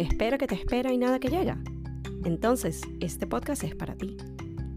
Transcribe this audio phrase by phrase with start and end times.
[0.00, 1.58] Espera que te espera y nada que llega.
[2.24, 4.16] Entonces, este podcast es para ti.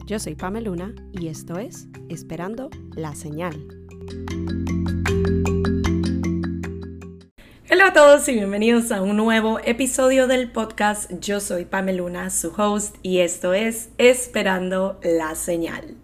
[0.06, 3.56] Yo soy Pamela Luna y esto es Esperando la Señal.
[7.72, 11.10] Hola a todos y bienvenidos a un nuevo episodio del podcast.
[11.22, 15.96] Yo soy Pamela Luna, su host, y esto es Esperando la Señal.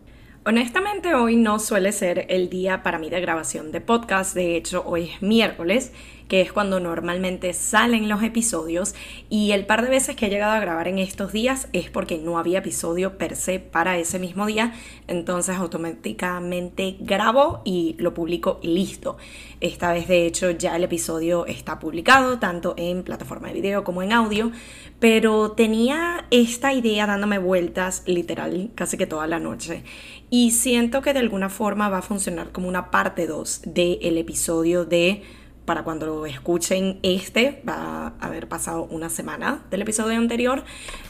[0.45, 4.83] Honestamente hoy no suele ser el día para mí de grabación de podcast, de hecho
[4.87, 5.91] hoy es miércoles
[6.29, 8.95] que es cuando normalmente salen los episodios
[9.29, 12.19] y el par de veces que he llegado a grabar en estos días es porque
[12.19, 14.73] no había episodio per se para ese mismo día,
[15.07, 19.17] entonces automáticamente grabo y lo publico y listo.
[19.59, 24.03] Esta vez de hecho ya el episodio está publicado tanto en plataforma de video como
[24.03, 24.51] en audio,
[24.99, 29.83] pero tenía esta idea dándome vueltas literal casi que toda la noche.
[30.29, 34.85] Y siento que de alguna forma va a funcionar como una parte 2 del episodio
[34.85, 35.23] de
[35.69, 40.63] para cuando escuchen este, va a haber pasado una semana del episodio anterior,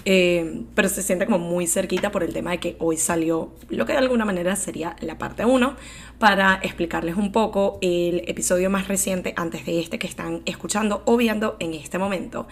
[0.03, 3.85] eh, pero se siente como muy cerquita por el tema de que hoy salió lo
[3.85, 5.77] que de alguna manera sería la parte 1,
[6.17, 11.15] para explicarles un poco el episodio más reciente antes de este que están escuchando o
[11.15, 12.45] viendo en este momento.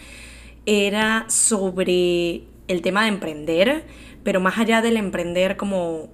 [0.66, 3.84] Era sobre el tema de emprender,
[4.24, 6.08] pero más allá del emprender como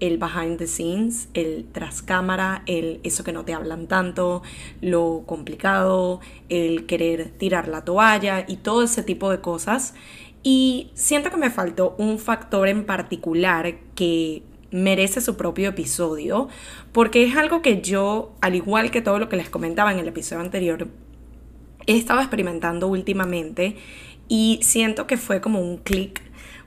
[0.00, 4.42] el behind the scenes, el tras cámara, el eso que no te hablan tanto,
[4.80, 9.94] lo complicado, el querer tirar la toalla y todo ese tipo de cosas.
[10.42, 16.48] Y siento que me faltó un factor en particular que merece su propio episodio,
[16.92, 20.08] porque es algo que yo, al igual que todo lo que les comentaba en el
[20.08, 20.88] episodio anterior,
[21.86, 23.76] he estado experimentando últimamente
[24.28, 26.22] y siento que fue como un clic,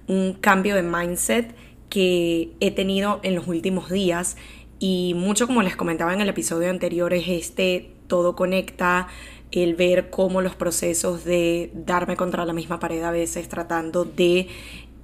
[0.07, 1.55] un cambio de mindset
[1.93, 4.35] que he tenido en los últimos días.
[4.79, 9.09] Y mucho como les comentaba en el episodio anterior es este todo conecta,
[9.51, 14.47] el ver cómo los procesos de darme contra la misma pared a veces tratando de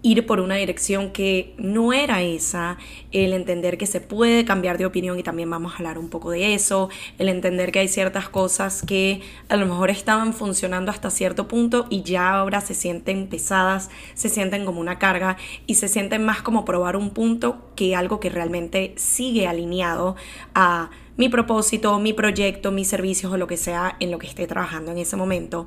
[0.02, 2.78] ir por una dirección que no era esa,
[3.12, 6.32] el entender que se puede cambiar de opinión y también vamos a hablar un poco
[6.32, 11.10] de eso, el entender que hay ciertas cosas que a lo mejor estaban funcionando hasta
[11.10, 15.38] cierto punto y ya ahora se sienten pesadas, se sienten como una carga
[15.68, 20.16] y se sienten más como probar un punto que algo que realmente sigue alineado
[20.56, 24.48] a mi propósito, mi proyecto, mis servicios o lo que sea en lo que esté
[24.48, 25.66] trabajando en ese momento.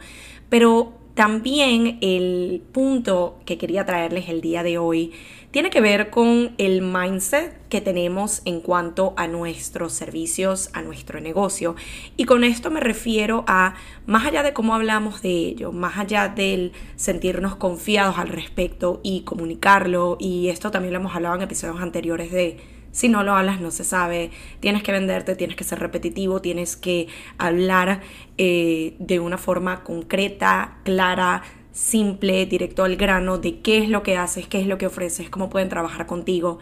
[0.49, 5.13] Pero también el punto que quería traerles el día de hoy
[5.51, 11.21] tiene que ver con el mindset que tenemos en cuanto a nuestros servicios, a nuestro
[11.21, 11.77] negocio.
[12.17, 13.75] Y con esto me refiero a,
[14.07, 19.21] más allá de cómo hablamos de ello, más allá del sentirnos confiados al respecto y
[19.23, 22.59] comunicarlo, y esto también lo hemos hablado en episodios anteriores de
[22.93, 24.31] si no lo hablas, no se sabe.
[24.61, 27.09] Tienes que venderte, tienes que ser repetitivo, tienes que
[27.39, 28.03] hablar
[28.39, 31.43] eh, de una forma concreta, clara,
[31.73, 35.31] simple, directo al grano de qué es lo que haces, qué es lo que ofreces,
[35.31, 36.59] cómo pueden trabajar contigo.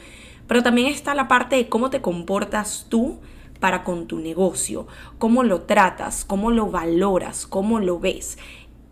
[0.46, 3.20] Pero también está la parte de cómo te comportas tú
[3.58, 4.86] para con tu negocio,
[5.18, 8.38] cómo lo tratas, cómo lo valoras, cómo lo ves.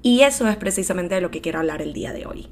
[0.03, 2.49] Y eso es precisamente de lo que quiero hablar el día de hoy.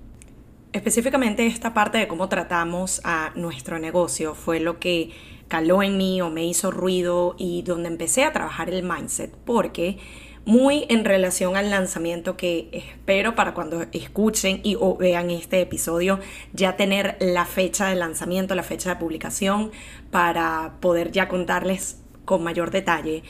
[0.76, 5.10] Específicamente esta parte de cómo tratamos a nuestro negocio fue lo que
[5.48, 9.96] caló en mí o me hizo ruido y donde empecé a trabajar el mindset, porque
[10.44, 16.20] muy en relación al lanzamiento que espero para cuando escuchen y vean este episodio
[16.52, 19.70] ya tener la fecha de lanzamiento, la fecha de publicación
[20.10, 23.22] para poder ya contarles con mayor detalle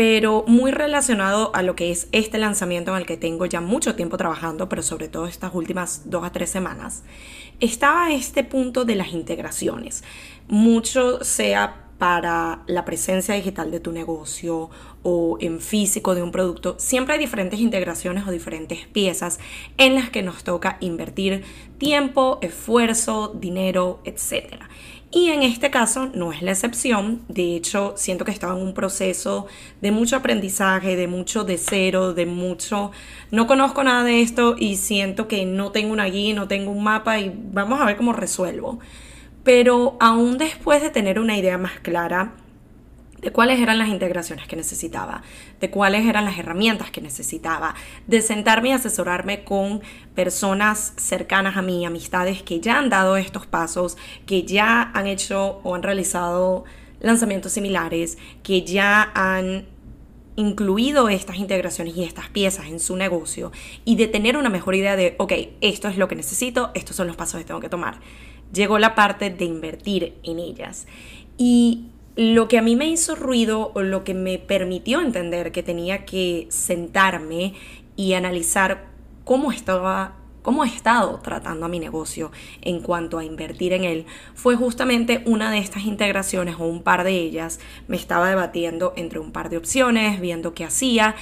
[0.00, 3.96] pero muy relacionado a lo que es este lanzamiento en el que tengo ya mucho
[3.96, 7.02] tiempo trabajando, pero sobre todo estas últimas dos a tres semanas,
[7.60, 10.02] estaba este punto de las integraciones.
[10.48, 14.70] Mucho sea para la presencia digital de tu negocio
[15.02, 19.38] o en físico de un producto, siempre hay diferentes integraciones o diferentes piezas
[19.76, 21.44] en las que nos toca invertir
[21.76, 24.62] tiempo, esfuerzo, dinero, etc.
[25.12, 27.22] Y en este caso no es la excepción.
[27.28, 29.46] De hecho, siento que estaba en un proceso
[29.80, 32.92] de mucho aprendizaje, de mucho de cero, de mucho...
[33.32, 36.84] No conozco nada de esto y siento que no tengo una guía, no tengo un
[36.84, 38.78] mapa y vamos a ver cómo resuelvo.
[39.42, 42.34] Pero aún después de tener una idea más clara,
[43.20, 45.22] de cuáles eran las integraciones que necesitaba,
[45.60, 47.74] de cuáles eran las herramientas que necesitaba,
[48.06, 49.82] de sentarme y asesorarme con
[50.14, 53.96] personas cercanas a mí, amistades que ya han dado estos pasos,
[54.26, 56.64] que ya han hecho o han realizado
[57.00, 59.66] lanzamientos similares, que ya han
[60.36, 63.52] incluido estas integraciones y estas piezas en su negocio
[63.84, 67.06] y de tener una mejor idea de, ok, esto es lo que necesito, estos son
[67.06, 68.00] los pasos que tengo que tomar.
[68.52, 70.86] Llegó la parte de invertir en ellas.
[71.36, 75.62] Y lo que a mí me hizo ruido o lo que me permitió entender que
[75.62, 77.54] tenía que sentarme
[77.96, 78.88] y analizar
[79.24, 84.06] cómo estaba cómo he estado tratando a mi negocio en cuanto a invertir en él,
[84.34, 87.60] fue justamente una de estas integraciones o un par de ellas.
[87.88, 91.14] Me estaba debatiendo entre un par de opciones, viendo qué hacía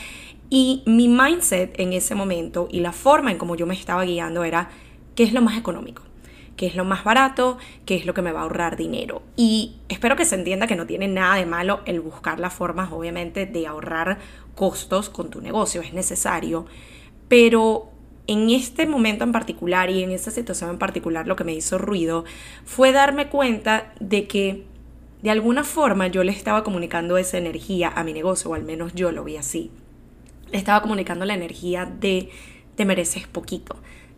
[0.50, 4.44] y mi mindset en ese momento y la forma en cómo yo me estaba guiando
[4.44, 4.70] era
[5.14, 6.07] qué es lo más económico
[6.58, 7.56] qué es lo más barato,
[7.86, 9.22] qué es lo que me va a ahorrar dinero.
[9.36, 12.92] Y espero que se entienda que no tiene nada de malo el buscar las formas,
[12.92, 14.18] obviamente, de ahorrar
[14.54, 16.66] costos con tu negocio, es necesario,
[17.28, 17.90] pero
[18.26, 21.78] en este momento en particular y en esta situación en particular lo que me hizo
[21.78, 22.24] ruido
[22.64, 24.64] fue darme cuenta de que
[25.22, 28.94] de alguna forma yo le estaba comunicando esa energía a mi negocio, o al menos
[28.94, 29.70] yo lo vi así.
[30.50, 32.30] Le estaba comunicando la energía de
[32.74, 33.76] te mereces poquito,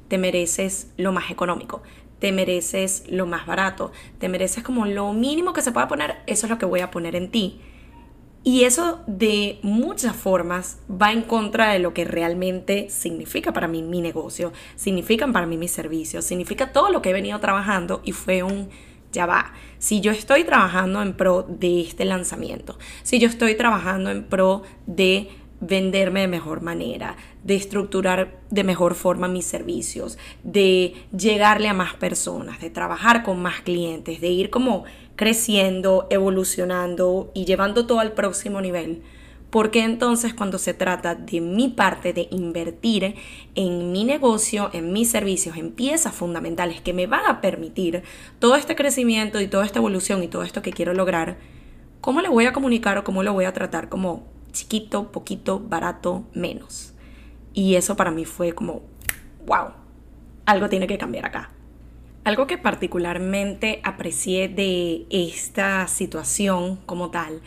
[0.08, 1.82] te mereces lo más económico,
[2.20, 6.46] te mereces lo más barato, te mereces como lo mínimo que se pueda poner, eso
[6.46, 7.60] es lo que voy a poner en ti.
[8.42, 13.82] Y eso de muchas formas va en contra de lo que realmente significa para mí
[13.82, 18.12] mi negocio, significan para mí mis servicios, significa todo lo que he venido trabajando y
[18.12, 18.70] fue un,
[19.12, 24.10] ya va, si yo estoy trabajando en pro de este lanzamiento, si yo estoy trabajando
[24.10, 25.28] en pro de
[25.60, 31.94] venderme de mejor manera, de estructurar de mejor forma mis servicios, de llegarle a más
[31.94, 34.84] personas, de trabajar con más clientes, de ir como
[35.16, 39.02] creciendo, evolucionando y llevando todo al próximo nivel.
[39.50, 43.16] Porque entonces cuando se trata de mi parte de invertir
[43.56, 48.04] en mi negocio, en mis servicios, en piezas fundamentales que me van a permitir
[48.38, 51.38] todo este crecimiento y toda esta evolución y todo esto que quiero lograr,
[52.00, 56.24] ¿cómo le voy a comunicar o cómo lo voy a tratar como chiquito, poquito, barato,
[56.34, 56.94] menos?
[57.52, 58.82] Y eso para mí fue como,
[59.46, 59.70] wow,
[60.46, 61.50] algo tiene que cambiar acá.
[62.24, 67.40] Algo que particularmente aprecié de esta situación como tal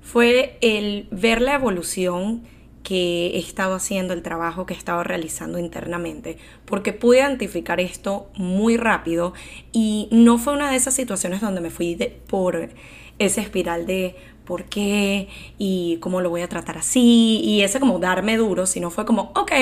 [0.00, 2.42] fue el ver la evolución
[2.82, 8.30] que he estado haciendo, el trabajo que he estado realizando internamente, porque pude identificar esto
[8.36, 9.34] muy rápido
[9.72, 11.96] y no fue una de esas situaciones donde me fui
[12.26, 12.70] por
[13.18, 14.16] esa espiral de
[14.50, 18.90] por qué y cómo lo voy a tratar así y ese como darme duro, sino
[18.90, 19.52] fue como, ok,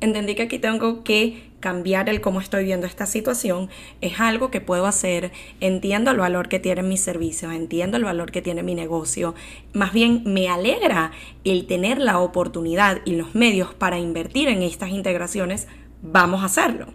[0.00, 3.68] entendí que aquí tengo que cambiar el cómo estoy viendo esta situación,
[4.00, 8.30] es algo que puedo hacer, entiendo el valor que tienen mis servicios, entiendo el valor
[8.30, 9.34] que tiene mi negocio,
[9.72, 11.10] más bien me alegra
[11.42, 15.66] el tener la oportunidad y los medios para invertir en estas integraciones,
[16.02, 16.86] vamos a hacerlo.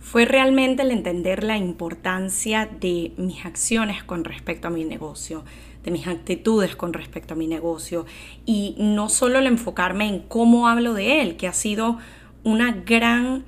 [0.00, 5.44] Fue realmente el entender la importancia de mis acciones con respecto a mi negocio,
[5.86, 8.04] de mis actitudes con respecto a mi negocio
[8.44, 11.98] y no solo el enfocarme en cómo hablo de él, que ha sido
[12.42, 13.44] una gran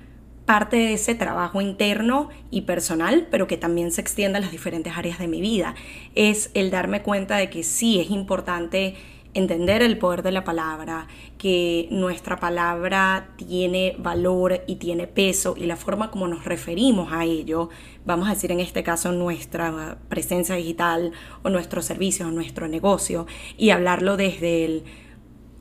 [0.47, 4.97] parte de ese trabajo interno y personal, pero que también se extiende a las diferentes
[4.97, 5.75] áreas de mi vida.
[6.15, 8.95] Es el darme cuenta de que sí es importante
[9.39, 11.07] entender el poder de la palabra,
[11.39, 17.25] que nuestra palabra tiene valor y tiene peso y la forma como nos referimos a
[17.25, 17.71] ello,
[18.05, 21.13] vamos a decir en este caso nuestra presencia digital
[21.43, 23.27] o nuestros servicios o nuestro negocio
[23.57, 24.85] y hablarlo desde el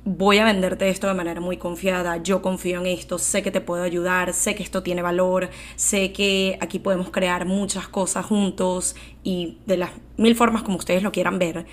[0.09, 3.59] voy a venderte esto de manera muy confiada, yo confío en esto, sé que te
[3.59, 8.95] puedo ayudar, sé que esto tiene valor, sé que aquí podemos crear muchas cosas juntos
[9.23, 11.65] y de las mil formas como ustedes lo quieran ver.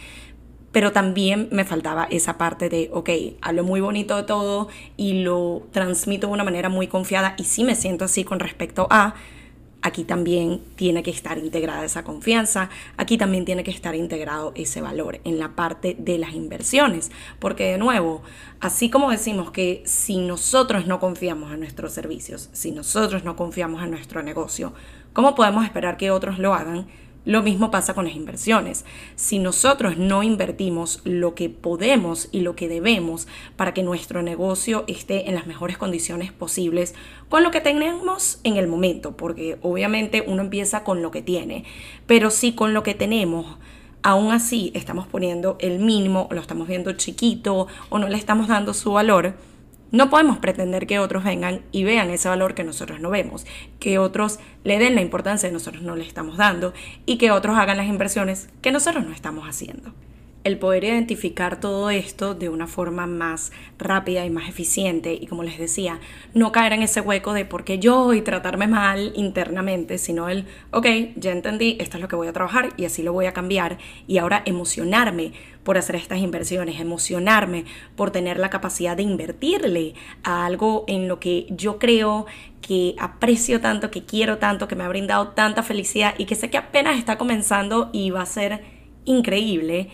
[0.74, 3.08] Pero también me faltaba esa parte de, ok,
[3.40, 4.66] hablo muy bonito de todo
[4.96, 8.88] y lo transmito de una manera muy confiada y sí me siento así con respecto
[8.90, 9.14] a,
[9.82, 14.80] aquí también tiene que estar integrada esa confianza, aquí también tiene que estar integrado ese
[14.80, 18.22] valor en la parte de las inversiones, porque de nuevo,
[18.58, 23.80] así como decimos que si nosotros no confiamos en nuestros servicios, si nosotros no confiamos
[23.84, 24.72] en nuestro negocio,
[25.12, 26.88] ¿cómo podemos esperar que otros lo hagan?
[27.24, 28.84] Lo mismo pasa con las inversiones.
[29.16, 33.26] Si nosotros no invertimos lo que podemos y lo que debemos
[33.56, 36.94] para que nuestro negocio esté en las mejores condiciones posibles
[37.30, 41.64] con lo que tenemos en el momento, porque obviamente uno empieza con lo que tiene,
[42.06, 43.56] pero si con lo que tenemos
[44.02, 48.74] aún así estamos poniendo el mínimo, lo estamos viendo chiquito o no le estamos dando
[48.74, 49.34] su valor,
[49.94, 53.46] no podemos pretender que otros vengan y vean ese valor que nosotros no vemos,
[53.78, 56.74] que otros le den la importancia que nosotros no le estamos dando
[57.06, 59.92] y que otros hagan las inversiones que nosotros no estamos haciendo
[60.44, 65.14] el poder identificar todo esto de una forma más rápida y más eficiente.
[65.14, 66.00] Y como les decía,
[66.34, 70.46] no caer en ese hueco de por qué yo y tratarme mal internamente, sino el,
[70.70, 70.86] ok,
[71.16, 73.78] ya entendí, esto es lo que voy a trabajar y así lo voy a cambiar.
[74.06, 75.32] Y ahora emocionarme
[75.64, 77.64] por hacer estas inversiones, emocionarme
[77.96, 82.26] por tener la capacidad de invertirle a algo en lo que yo creo
[82.60, 86.50] que aprecio tanto, que quiero tanto, que me ha brindado tanta felicidad y que sé
[86.50, 88.62] que apenas está comenzando y va a ser
[89.06, 89.88] increíble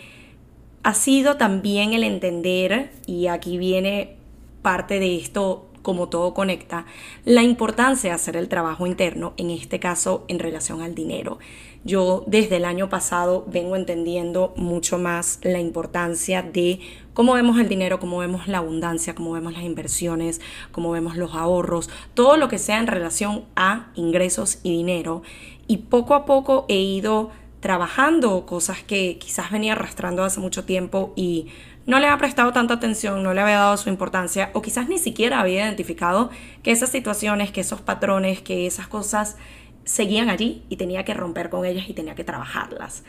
[0.83, 4.15] ha sido también el entender, y aquí viene
[4.61, 6.85] parte de esto como todo conecta,
[7.25, 11.39] la importancia de hacer el trabajo interno, en este caso en relación al dinero.
[11.83, 16.79] Yo desde el año pasado vengo entendiendo mucho más la importancia de
[17.15, 21.33] cómo vemos el dinero, cómo vemos la abundancia, cómo vemos las inversiones, cómo vemos los
[21.33, 25.23] ahorros, todo lo que sea en relación a ingresos y dinero.
[25.65, 31.13] Y poco a poco he ido trabajando cosas que quizás venía arrastrando hace mucho tiempo
[31.15, 31.47] y
[31.85, 34.97] no le había prestado tanta atención, no le había dado su importancia o quizás ni
[34.97, 36.29] siquiera había identificado
[36.63, 39.37] que esas situaciones, que esos patrones, que esas cosas
[39.85, 43.03] seguían allí y tenía que romper con ellas y tenía que trabajarlas.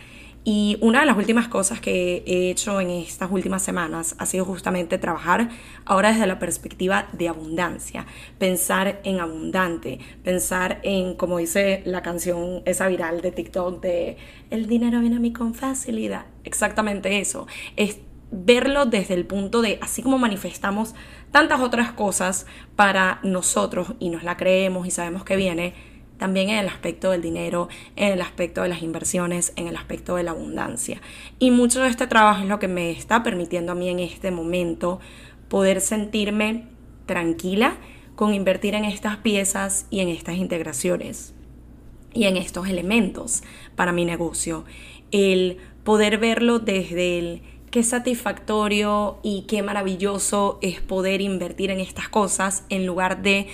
[0.45, 4.45] Y una de las últimas cosas que he hecho en estas últimas semanas ha sido
[4.45, 5.51] justamente trabajar
[5.85, 8.07] ahora desde la perspectiva de abundancia,
[8.39, 14.17] pensar en abundante, pensar en, como dice la canción esa viral de TikTok de
[14.51, 17.47] el dinero viene a mí con facilidad, exactamente eso,
[17.77, 18.01] es
[18.33, 20.95] verlo desde el punto de, así como manifestamos
[21.31, 25.75] tantas otras cosas para nosotros y nos la creemos y sabemos que viene,
[26.19, 30.17] también en el aspecto del dinero, en el aspecto de las inversiones, en el aspecto
[30.17, 31.01] de la abundancia.
[31.39, 34.31] Y mucho de este trabajo es lo que me está permitiendo a mí en este
[34.31, 35.01] momento
[35.49, 36.67] poder sentirme
[37.07, 37.77] tranquila
[38.15, 41.35] con invertir en estas piezas y en estas integraciones
[42.15, 43.43] y en estos elementos
[43.75, 44.65] para mi negocio.
[45.11, 52.09] El poder verlo desde el qué satisfactorio y qué maravilloso es poder invertir en estas
[52.09, 53.49] cosas en lugar de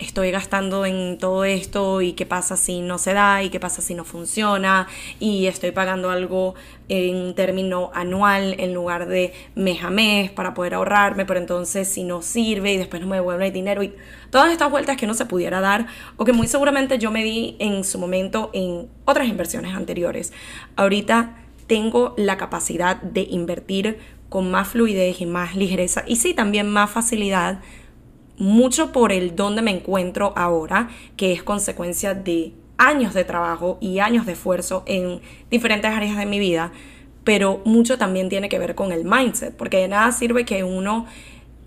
[0.00, 3.82] estoy gastando en todo esto y qué pasa si no se da y qué pasa
[3.82, 4.88] si no funciona
[5.18, 6.54] y estoy pagando algo
[6.88, 12.02] en término anual en lugar de mes a mes para poder ahorrarme, pero entonces si
[12.02, 13.94] no sirve y después no me devuelve el dinero y
[14.30, 17.56] todas estas vueltas que no se pudiera dar o que muy seguramente yo me di
[17.58, 20.32] en su momento en otras inversiones anteriores.
[20.76, 26.68] Ahorita tengo la capacidad de invertir con más fluidez y más ligereza y sí también
[26.70, 27.60] más facilidad
[28.40, 33.98] mucho por el donde me encuentro ahora, que es consecuencia de años de trabajo y
[33.98, 35.20] años de esfuerzo en
[35.50, 36.72] diferentes áreas de mi vida,
[37.22, 41.06] pero mucho también tiene que ver con el mindset, porque de nada sirve que uno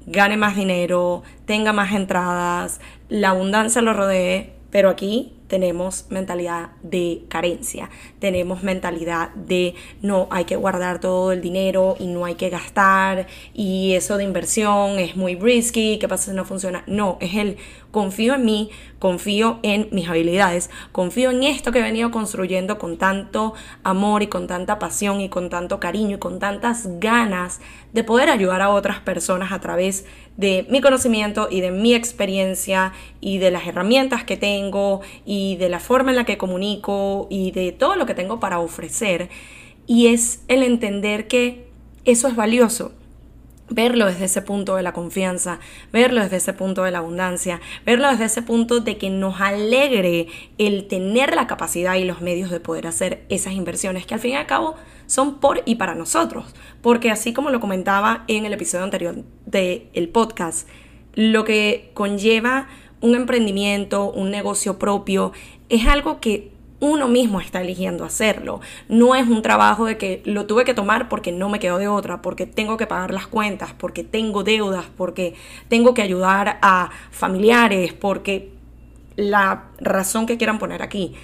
[0.08, 7.26] gane más dinero, tenga más entradas, la abundancia lo rodee, pero aquí tenemos mentalidad de
[7.30, 12.50] carencia, tenemos mentalidad de no hay que guardar todo el dinero y no hay que
[12.50, 16.84] gastar y eso de inversión es muy risky, ¿qué pasa si no funciona?
[16.88, 17.58] No, es el
[17.92, 22.98] confío en mí, confío en mis habilidades, confío en esto que he venido construyendo con
[22.98, 28.04] tanto amor y con tanta pasión y con tanto cariño y con tantas ganas de
[28.04, 33.38] poder ayudar a otras personas a través de mi conocimiento y de mi experiencia y
[33.38, 37.72] de las herramientas que tengo y de la forma en la que comunico y de
[37.72, 39.30] todo lo que tengo para ofrecer.
[39.86, 41.68] Y es el entender que
[42.06, 42.94] eso es valioso
[43.70, 45.60] verlo desde ese punto de la confianza,
[45.92, 50.28] verlo desde ese punto de la abundancia, verlo desde ese punto de que nos alegre
[50.58, 54.32] el tener la capacidad y los medios de poder hacer esas inversiones que al fin
[54.32, 56.54] y al cabo son por y para nosotros.
[56.82, 60.68] Porque así como lo comentaba en el episodio anterior del podcast,
[61.14, 62.68] lo que conlleva
[63.02, 65.34] un emprendimiento, un negocio propio,
[65.70, 66.53] es algo que
[66.84, 68.60] uno mismo está eligiendo hacerlo.
[68.90, 71.88] No es un trabajo de que lo tuve que tomar porque no me quedo de
[71.88, 75.34] otra, porque tengo que pagar las cuentas, porque tengo deudas, porque
[75.70, 78.52] tengo que ayudar a familiares, porque
[79.16, 81.16] la razón que quieran poner aquí.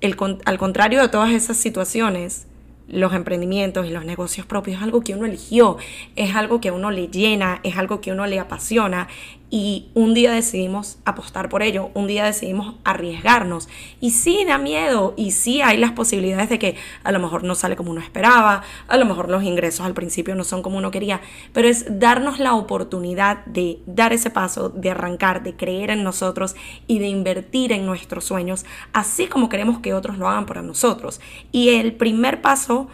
[0.00, 2.46] Al contrario de todas esas situaciones,
[2.86, 5.76] los emprendimientos y los negocios propios es algo que uno eligió,
[6.14, 9.08] es algo que a uno le llena, es algo que a uno le apasiona
[9.50, 13.68] y un día decidimos apostar por ello, un día decidimos arriesgarnos
[14.00, 17.54] y sí da miedo y sí hay las posibilidades de que a lo mejor no
[17.54, 20.90] sale como uno esperaba, a lo mejor los ingresos al principio no son como uno
[20.90, 26.04] quería, pero es darnos la oportunidad de dar ese paso, de arrancar, de creer en
[26.04, 26.54] nosotros
[26.86, 31.20] y de invertir en nuestros sueños, así como queremos que otros lo hagan para nosotros.
[31.52, 32.88] Y el primer paso,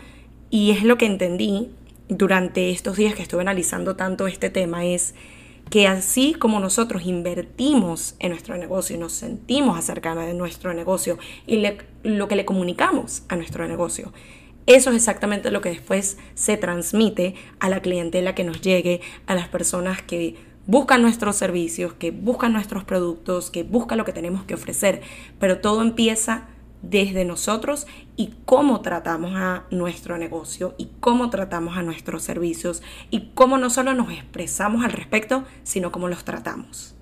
[0.51, 1.71] y es lo que entendí
[2.09, 5.15] durante estos días que estuve analizando tanto este tema, es
[5.75, 11.19] que así como nosotros invertimos en nuestro negocio y nos sentimos acerca de nuestro negocio
[11.49, 11.67] y
[12.05, 14.13] lo que le comunicamos a nuestro negocio,
[14.67, 19.35] eso es exactamente lo que después se transmite a la clientela que nos llegue, a
[19.35, 20.37] las personas que
[20.69, 25.03] buscan nuestros servicios, que buscan nuestros productos, que buscan lo que tenemos que ofrecer.
[25.41, 26.47] Pero todo empieza
[26.83, 33.31] desde nosotros y cómo tratamos a nuestro negocio y cómo tratamos a nuestros servicios y
[33.35, 36.95] cómo no solo nos expresamos al respecto, sino cómo los tratamos.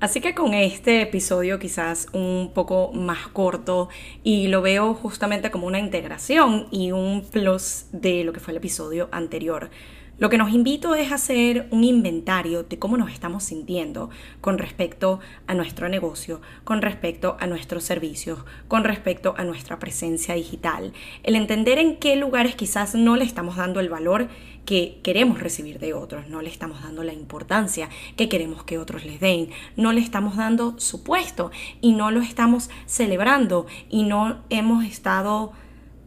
[0.00, 3.88] Así que con este episodio quizás un poco más corto
[4.22, 8.58] y lo veo justamente como una integración y un plus de lo que fue el
[8.58, 9.70] episodio anterior.
[10.18, 14.10] Lo que nos invito es hacer un inventario de cómo nos estamos sintiendo
[14.40, 20.34] con respecto a nuestro negocio, con respecto a nuestros servicios, con respecto a nuestra presencia
[20.34, 20.92] digital.
[21.22, 24.26] El entender en qué lugares quizás no le estamos dando el valor
[24.64, 29.04] que queremos recibir de otros, no le estamos dando la importancia que queremos que otros
[29.04, 34.42] les den, no le estamos dando su puesto y no lo estamos celebrando y no
[34.50, 35.52] hemos estado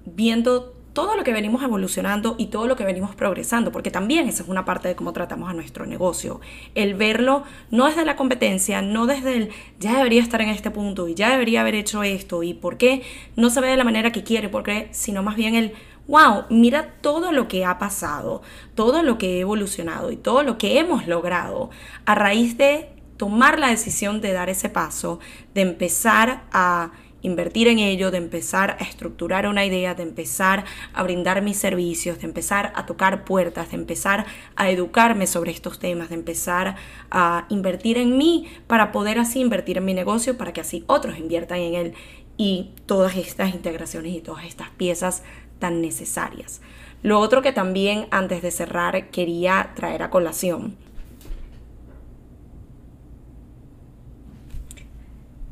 [0.06, 4.44] viendo todo lo que venimos evolucionando y todo lo que venimos progresando, porque también esa
[4.44, 6.42] es una parte de cómo tratamos a nuestro negocio.
[6.76, 11.08] El verlo no desde la competencia, no desde el ya debería estar en este punto
[11.08, 13.04] y ya debería haber hecho esto y por qué
[13.36, 15.74] no se ve de la manera que quiere, porque sino más bien el
[16.08, 18.42] wow, mira todo lo que ha pasado,
[18.76, 21.70] todo lo que he evolucionado y todo lo que hemos logrado
[22.06, 25.20] a raíz de tomar la decisión de dar ese paso,
[25.54, 31.04] de empezar a invertir en ello, de empezar a estructurar una idea, de empezar a
[31.04, 34.26] brindar mis servicios, de empezar a tocar puertas, de empezar
[34.56, 36.76] a educarme sobre estos temas, de empezar
[37.10, 41.18] a invertir en mí para poder así invertir en mi negocio, para que así otros
[41.18, 41.94] inviertan en él
[42.38, 45.24] y todas estas integraciones y todas estas piezas
[45.60, 46.62] tan necesarias.
[47.04, 50.78] Lo otro que también antes de cerrar quería traer a colación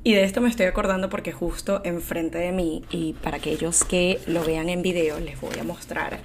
[0.03, 4.19] Y de esto me estoy acordando porque justo enfrente de mí, y para aquellos que
[4.27, 6.19] lo vean en video, les voy a mostrar.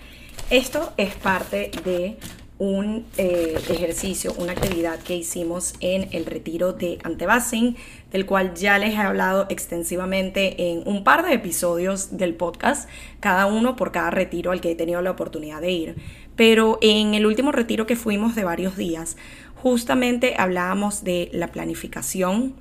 [0.51, 2.17] Esto es parte de
[2.59, 7.77] un eh, ejercicio, una actividad que hicimos en el retiro de Antebasing,
[8.13, 12.89] del cual ya les he hablado extensivamente en un par de episodios del podcast,
[13.19, 15.97] cada uno por cada retiro al que he tenido la oportunidad de ir.
[16.37, 19.17] Pero en el último retiro que fuimos de varios días,
[19.57, 22.55] justamente hablábamos de la planificación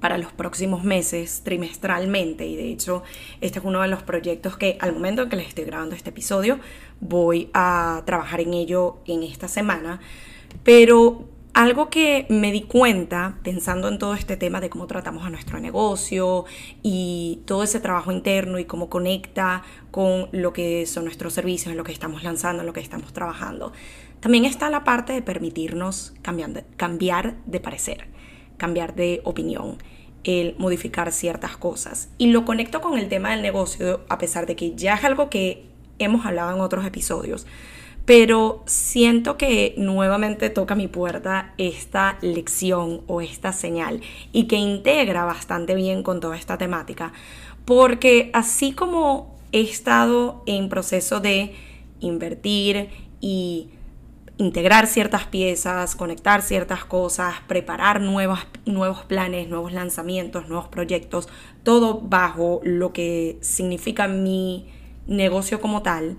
[0.00, 2.46] para los próximos meses trimestralmente.
[2.46, 3.02] Y de hecho
[3.40, 6.10] este es uno de los proyectos que al momento en que les estoy grabando este
[6.10, 6.58] episodio
[7.00, 10.00] voy a trabajar en ello en esta semana.
[10.62, 15.30] Pero algo que me di cuenta pensando en todo este tema de cómo tratamos a
[15.30, 16.44] nuestro negocio
[16.82, 21.82] y todo ese trabajo interno y cómo conecta con lo que son nuestros servicios, lo
[21.82, 23.72] que estamos lanzando, lo que estamos trabajando,
[24.20, 28.17] también está la parte de permitirnos cambiar de parecer
[28.58, 29.78] cambiar de opinión,
[30.24, 32.10] el modificar ciertas cosas.
[32.18, 35.30] Y lo conecto con el tema del negocio, a pesar de que ya es algo
[35.30, 35.64] que
[35.98, 37.46] hemos hablado en otros episodios.
[38.04, 44.00] Pero siento que nuevamente toca mi puerta esta lección o esta señal
[44.32, 47.12] y que integra bastante bien con toda esta temática.
[47.64, 51.54] Porque así como he estado en proceso de
[52.00, 52.88] invertir
[53.20, 53.68] y
[54.38, 61.28] integrar ciertas piezas, conectar ciertas cosas, preparar nuevos planes, nuevos lanzamientos, nuevos proyectos,
[61.64, 64.68] todo bajo lo que significa mi
[65.06, 66.16] negocio como tal.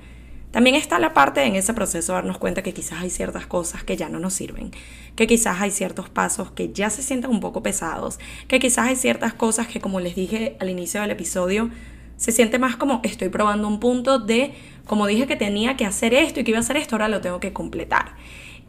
[0.52, 3.84] También está la parte en ese proceso de darnos cuenta que quizás hay ciertas cosas
[3.84, 4.72] que ya no nos sirven,
[5.16, 8.96] que quizás hay ciertos pasos que ya se sienten un poco pesados, que quizás hay
[8.96, 11.70] ciertas cosas que como les dije al inicio del episodio,
[12.18, 14.54] se siente más como estoy probando un punto de,
[14.90, 17.22] como dije que tenía que hacer esto y que iba a hacer esto, ahora lo
[17.22, 18.16] tengo que completar.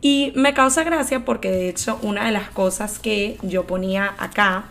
[0.03, 4.67] Y me causa gracia porque de hecho una de las cosas que yo ponía acá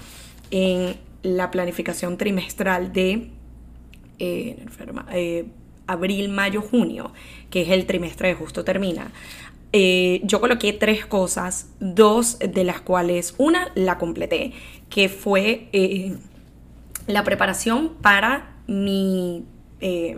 [0.52, 3.32] en la planificación trimestral de
[4.20, 4.64] eh,
[5.12, 5.46] eh,
[5.88, 7.14] abril, mayo, junio,
[7.50, 9.12] que es el trimestre que justo termina,
[9.74, 14.54] eh, yo coloqué tres cosas, dos de las cuales una la completé,
[14.92, 15.68] que fue
[17.08, 19.46] la preparación para mi,
[19.82, 20.16] eh,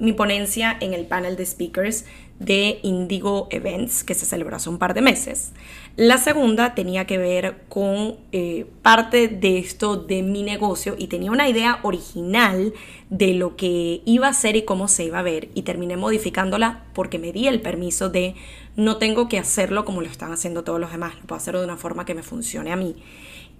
[0.00, 2.04] mi ponencia en el panel de speakers
[2.40, 5.52] de Indigo Events que se celebró hace un par de meses.
[5.96, 11.30] La segunda tenía que ver con eh, parte de esto de mi negocio y tenía
[11.30, 12.72] una idea original
[13.10, 16.84] de lo que iba a ser y cómo se iba a ver y terminé modificándola
[16.94, 18.34] porque me di el permiso de
[18.76, 21.66] no tengo que hacerlo como lo están haciendo todos los demás, lo puedo hacerlo de
[21.66, 22.96] una forma que me funcione a mí.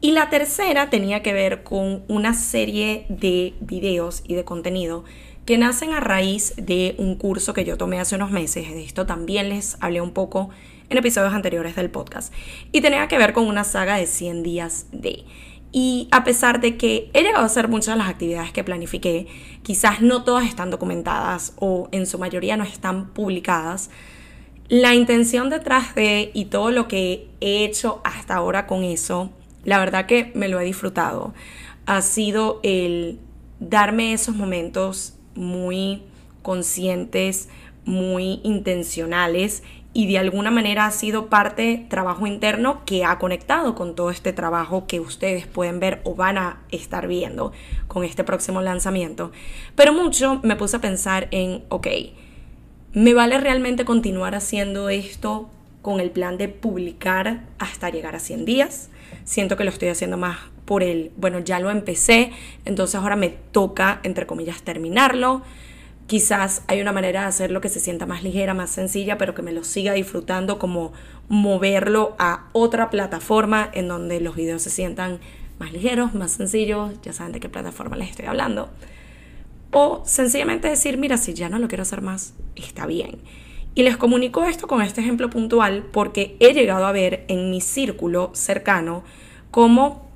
[0.00, 5.04] Y la tercera tenía que ver con una serie de videos y de contenido
[5.50, 8.70] que nacen a raíz de un curso que yo tomé hace unos meses.
[8.70, 10.50] De esto también les hablé un poco
[10.88, 12.32] en episodios anteriores del podcast.
[12.70, 15.24] Y tenía que ver con una saga de 100 días de...
[15.72, 19.26] Y a pesar de que he llegado a hacer muchas de las actividades que planifiqué,
[19.64, 23.90] quizás no todas están documentadas o en su mayoría no están publicadas,
[24.68, 29.32] la intención detrás de y todo lo que he hecho hasta ahora con eso
[29.64, 31.34] la verdad que me lo he disfrutado.
[31.86, 33.18] Ha sido el
[33.58, 36.02] darme esos momentos muy
[36.42, 37.48] conscientes,
[37.84, 39.62] muy intencionales
[39.92, 44.32] y de alguna manera ha sido parte trabajo interno que ha conectado con todo este
[44.32, 47.52] trabajo que ustedes pueden ver o van a estar viendo
[47.88, 49.32] con este próximo lanzamiento.
[49.74, 51.88] Pero mucho me puse a pensar en, ok,
[52.92, 55.48] ¿Me vale realmente continuar haciendo esto
[55.80, 58.90] con el plan de publicar hasta llegar a 100 días?
[59.22, 60.38] Siento que lo estoy haciendo más
[60.70, 62.30] por el, bueno, ya lo empecé,
[62.64, 65.42] entonces ahora me toca, entre comillas, terminarlo.
[66.06, 69.42] Quizás hay una manera de hacerlo que se sienta más ligera, más sencilla, pero que
[69.42, 70.92] me lo siga disfrutando, como
[71.28, 75.18] moverlo a otra plataforma en donde los videos se sientan
[75.58, 78.70] más ligeros, más sencillos, ya saben de qué plataforma les estoy hablando.
[79.72, 83.18] O sencillamente decir, mira, si ya no lo quiero hacer más, está bien.
[83.74, 87.60] Y les comunico esto con este ejemplo puntual porque he llegado a ver en mi
[87.60, 89.02] círculo cercano
[89.50, 90.09] cómo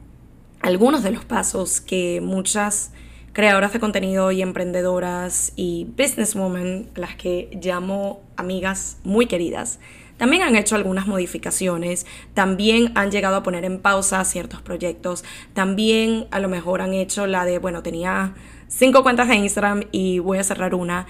[0.65, 2.91] algunos de los pasos que muchas
[3.35, 9.79] creadoras de contenido y emprendedoras y businesswomen, las que llamo amigas muy queridas,
[10.17, 15.23] también han hecho algunas modificaciones, también han llegado a poner en pausa ciertos proyectos,
[15.53, 18.33] también a lo mejor han hecho la de, bueno, tenía
[18.67, 21.07] cinco cuentas de Instagram y voy a cerrar una.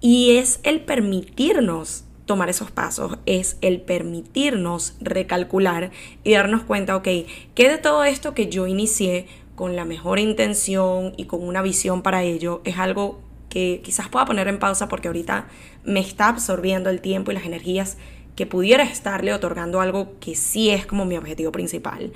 [0.00, 5.90] Y es el permitirnos tomar esos pasos, es el permitirnos recalcular
[6.22, 7.08] y darnos cuenta, ok,
[7.54, 12.02] ¿qué de todo esto que yo inicié con la mejor intención y con una visión
[12.02, 15.46] para ello es algo que quizás pueda poner en pausa porque ahorita
[15.84, 17.96] me está absorbiendo el tiempo y las energías
[18.34, 22.12] que pudiera estarle otorgando algo que sí es como mi objetivo principal,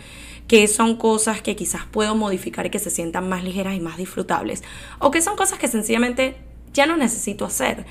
[0.49, 3.99] que son cosas que quizás puedo modificar y que se sientan más ligeras y más
[3.99, 4.65] disfrutables,
[4.99, 6.37] o que son cosas que sencillamente
[6.73, 7.87] ya no necesito hacer.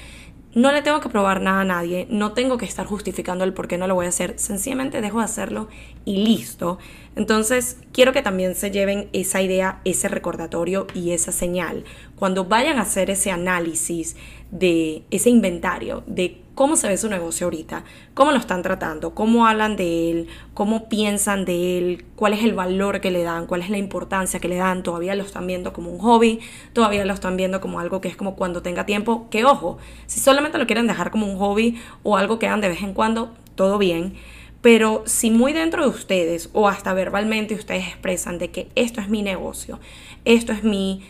[0.58, 3.68] No le tengo que probar nada a nadie, no tengo que estar justificando el por
[3.68, 5.68] qué no lo voy a hacer, sencillamente dejo de hacerlo
[6.04, 6.80] y listo.
[7.16, 11.84] Entonces, quiero que también se lleven esa idea, ese recordatorio y esa señal.
[12.16, 14.16] Cuando vayan a hacer ese análisis
[14.50, 17.84] de ese inventario, de cómo se ve su negocio ahorita,
[18.16, 22.56] cómo lo están tratando, cómo hablan de él, cómo piensan de él, cuál es el
[22.56, 25.72] valor que le dan, cuál es la importancia que le dan, todavía lo están viendo
[25.72, 26.40] como un hobby,
[26.74, 30.20] todavía lo están viendo como algo que es como cuando tenga tiempo, que ojo, si
[30.20, 33.36] solamente lo quieren dejar como un hobby o algo que hagan de vez en cuando,
[33.54, 34.16] todo bien.
[34.62, 39.10] Pero si muy dentro de ustedes o hasta verbalmente ustedes expresan de que esto es
[39.10, 39.80] mi negocio,
[40.26, 41.04] esto es mi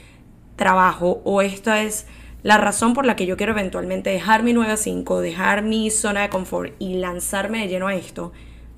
[0.58, 2.06] trabajo o esto es
[2.48, 5.92] la razón por la que yo quiero eventualmente dejar mi 9 a 5, dejar mi
[5.92, 8.32] zona de confort y lanzarme de lleno a esto,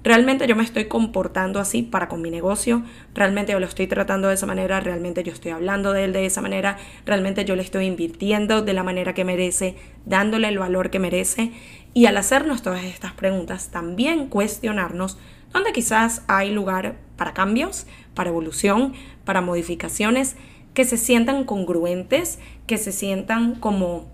[0.03, 2.81] realmente yo me estoy comportando así para con mi negocio,
[3.13, 6.25] realmente yo lo estoy tratando de esa manera, realmente yo estoy hablando de él de
[6.25, 10.89] esa manera, realmente yo le estoy invirtiendo de la manera que merece, dándole el valor
[10.89, 11.51] que merece.
[11.93, 15.19] Y al hacernos todas estas preguntas también cuestionarnos
[15.53, 18.93] dónde quizás hay lugar para cambios, para evolución,
[19.25, 20.37] para modificaciones
[20.79, 24.05] que se sientan congruentes, que se sientan como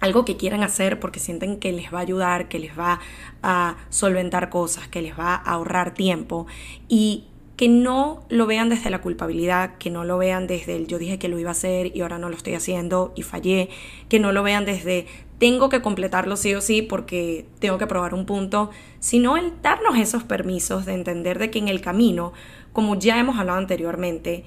[0.00, 2.98] algo que quieran hacer porque sienten que les va a ayudar, que les va
[3.44, 6.48] a solventar cosas, que les va a ahorrar tiempo
[6.88, 7.26] y
[7.56, 11.20] que no lo vean desde la culpabilidad, que no lo vean desde el yo dije
[11.20, 13.68] que lo iba a hacer y ahora no lo estoy haciendo y fallé,
[14.08, 15.06] que no lo vean desde
[15.38, 19.96] tengo que completarlo sí o sí porque tengo que probar un punto, sino el darnos
[19.96, 22.32] esos permisos de entender de que en el camino,
[22.72, 24.44] como ya hemos hablado anteriormente,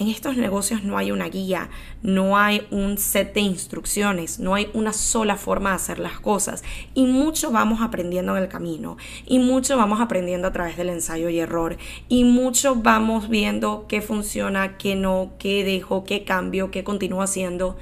[0.00, 1.68] en estos negocios no hay una guía,
[2.02, 6.64] no hay un set de instrucciones, no hay una sola forma de hacer las cosas.
[6.94, 11.28] Y mucho vamos aprendiendo en el camino y mucho vamos aprendiendo a través del ensayo
[11.28, 11.76] y error
[12.08, 17.76] y mucho vamos viendo qué funciona, qué no, qué dejo, qué cambio, qué continúo haciendo.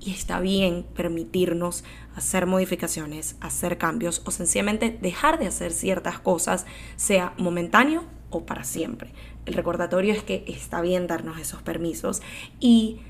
[0.00, 1.84] Y está bien permitirnos
[2.16, 8.64] hacer modificaciones, hacer cambios o sencillamente dejar de hacer ciertas cosas, sea momentáneo o para
[8.64, 9.10] siempre.
[9.46, 12.22] El recordatorio es que está bien darnos esos permisos
[12.58, 13.00] y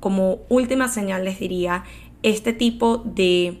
[0.00, 1.84] como última señal les diría,
[2.22, 3.60] este tipo de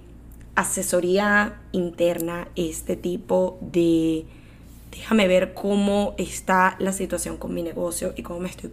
[0.54, 4.26] asesoría interna, este tipo de
[4.90, 8.70] déjame ver cómo está la situación con mi negocio y cómo me estoy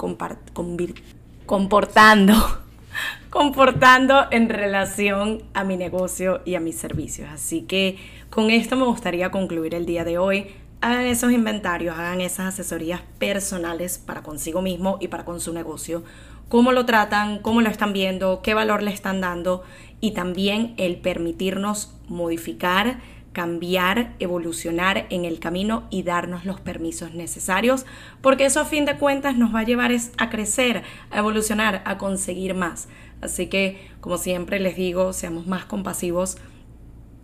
[1.45, 2.33] comportando,
[3.29, 7.29] comportando en relación a mi negocio y a mis servicios.
[7.29, 7.97] Así que
[8.29, 10.47] con esto me gustaría concluir el día de hoy
[10.83, 16.03] hagan esos inventarios, hagan esas asesorías personales para consigo mismo y para con su negocio.
[16.49, 19.63] Cómo lo tratan, cómo lo están viendo, qué valor le están dando
[20.01, 22.99] y también el permitirnos modificar,
[23.31, 27.85] cambiar, evolucionar en el camino y darnos los permisos necesarios,
[28.19, 31.97] porque eso a fin de cuentas nos va a llevar a crecer, a evolucionar, a
[31.97, 32.89] conseguir más.
[33.21, 36.37] Así que, como siempre les digo, seamos más compasivos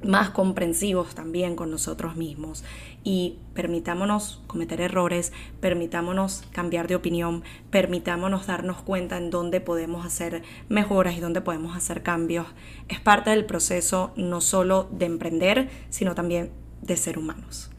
[0.04, 2.64] más comprensivos también con nosotros mismos
[3.04, 10.44] y permitámonos cometer errores, permitámonos cambiar de opinión, permitámonos darnos cuenta en dónde podemos hacer
[10.70, 12.48] mejoras y dónde podemos hacer cambios.
[12.88, 17.70] Es parte del proceso no solo de emprender, sino también de ser humanos.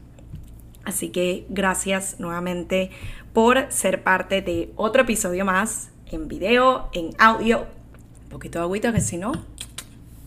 [0.83, 2.91] Así que gracias nuevamente
[3.33, 7.65] por ser parte de otro episodio más en video, en audio.
[8.23, 9.31] Un poquito de agüita que si no,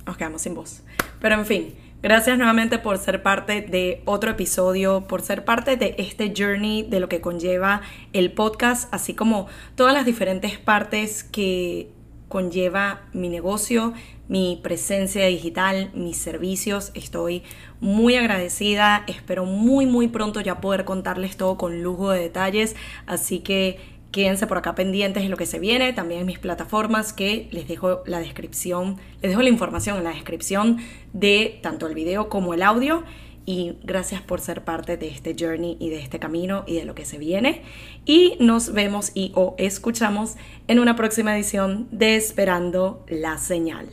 [0.07, 0.83] nos quedamos sin voz.
[1.21, 5.95] Pero en fin, Gracias nuevamente por ser parte de otro episodio, por ser parte de
[5.97, 7.81] este journey de lo que conlleva
[8.13, 11.89] el podcast, así como todas las diferentes partes que
[12.29, 13.95] conlleva mi negocio,
[14.29, 16.91] mi presencia digital, mis servicios.
[16.93, 17.43] Estoy
[17.81, 19.05] muy agradecida.
[19.07, 22.77] Espero muy muy pronto ya poder contarles todo con lujo de detalles.
[23.07, 23.79] Así que
[24.15, 27.67] Quédense por acá pendientes de lo que se viene, también en mis plataformas que les
[27.67, 30.79] dejo la descripción, les dejo la información en la descripción
[31.13, 33.03] de tanto el video como el audio.
[33.45, 36.95] Y gracias por ser parte de este journey y de este camino y de lo
[36.95, 37.63] que se viene.
[38.07, 40.37] Y nos vemos y o escuchamos
[40.69, 43.89] en una próxima edición de Esperando la Señal.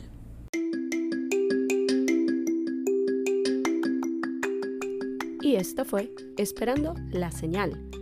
[5.40, 8.01] Y esto fue Esperando la Señal